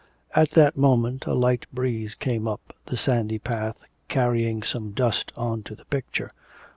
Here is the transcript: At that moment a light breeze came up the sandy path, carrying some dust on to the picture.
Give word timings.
At 0.33 0.49
that 0.57 0.75
moment 0.75 1.27
a 1.27 1.35
light 1.35 1.67
breeze 1.71 2.15
came 2.15 2.47
up 2.47 2.73
the 2.87 2.97
sandy 2.97 3.37
path, 3.37 3.83
carrying 4.07 4.63
some 4.63 4.93
dust 4.93 5.31
on 5.35 5.61
to 5.61 5.75
the 5.75 5.85
picture. 5.85 6.31